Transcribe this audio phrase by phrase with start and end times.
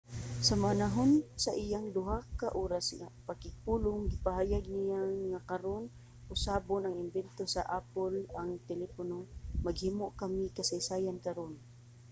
[0.47, 1.11] sa panahon
[1.43, 5.83] sa iyang duha ka oras nga pakigpulong gipahayag niya nga karon
[6.35, 9.17] usabon og imbento sa apple ang telepono
[9.65, 11.53] maghimo kami kasaysayan karon